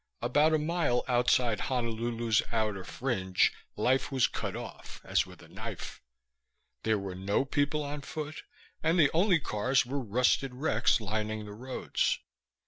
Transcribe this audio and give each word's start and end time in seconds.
About 0.23 0.51
a 0.51 0.57
mile 0.57 1.03
outside 1.07 1.59
Honolulu's 1.59 2.41
outer 2.51 2.83
fringe, 2.83 3.53
life 3.75 4.11
was 4.11 4.25
cut 4.25 4.55
off 4.55 4.99
as 5.03 5.27
with 5.27 5.43
a 5.43 5.47
knife. 5.47 6.01
There 6.81 6.97
were 6.97 7.13
no 7.13 7.45
people 7.45 7.83
on 7.83 8.01
foot, 8.01 8.41
and 8.81 8.97
the 8.99 9.11
only 9.13 9.39
cars 9.39 9.85
were 9.85 9.99
rusted 9.99 10.55
wrecks 10.55 10.99
lining 11.01 11.45
the 11.45 11.53
roads. 11.53 12.17